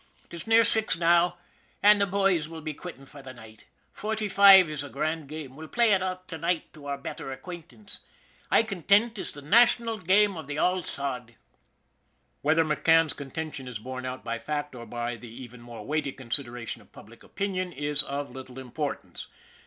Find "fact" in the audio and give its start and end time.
14.39-14.73